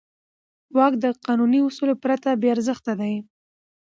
[0.75, 3.13] واک د قانوني اصولو پرته بېارزښته دی.